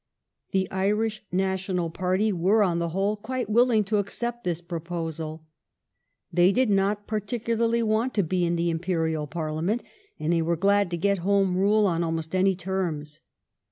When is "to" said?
3.83-3.97, 8.15-8.23, 10.89-10.97